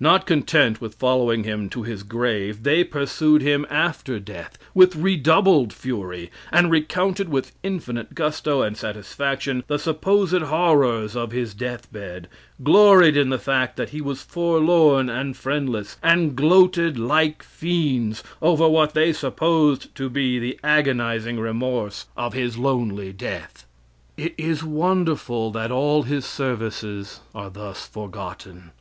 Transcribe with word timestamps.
Not 0.00 0.26
content 0.26 0.80
with 0.80 0.96
following 0.96 1.44
him 1.44 1.68
to 1.68 1.84
his 1.84 2.02
grave, 2.02 2.64
they 2.64 2.82
pursued 2.82 3.40
him 3.40 3.64
after 3.70 4.18
death 4.18 4.58
with 4.74 4.96
redoubled 4.96 5.72
fury, 5.72 6.28
and 6.50 6.72
recounted 6.72 7.28
with 7.28 7.52
infinite 7.62 8.12
gusto 8.16 8.62
and 8.62 8.76
satisfaction 8.76 9.62
the 9.68 9.78
supposed 9.78 10.36
horrors 10.42 11.14
of 11.14 11.30
his 11.30 11.54
death 11.54 11.92
bed: 11.92 12.26
gloried 12.64 13.16
in 13.16 13.28
the 13.28 13.38
fact 13.38 13.76
that 13.76 13.90
he 13.90 14.00
was 14.00 14.22
forlorn 14.24 15.08
and 15.08 15.36
friendless, 15.36 15.98
and 16.02 16.34
gloated 16.34 16.98
like 16.98 17.44
fiends 17.44 18.24
over 18.42 18.68
what 18.68 18.92
they 18.92 19.12
supposed 19.12 19.94
to 19.94 20.10
be 20.10 20.40
the 20.40 20.58
agonizing 20.64 21.38
remorse 21.38 22.06
of 22.16 22.34
his 22.34 22.58
lonely 22.58 23.12
death. 23.12 23.64
It 24.16 24.34
is 24.36 24.64
wonderful 24.64 25.52
that 25.52 25.70
all 25.70 26.02
his 26.02 26.24
services 26.24 27.20
are 27.32 27.50
thus 27.50 27.86
forgotten. 27.86 28.72